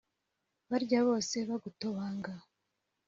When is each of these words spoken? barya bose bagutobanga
barya 0.69 0.99
bose 1.07 1.35
bagutobanga 1.49 2.33